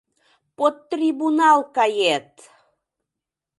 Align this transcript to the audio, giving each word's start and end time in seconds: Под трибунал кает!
Под 0.57 0.75
трибунал 0.89 1.59
кает! 1.75 2.29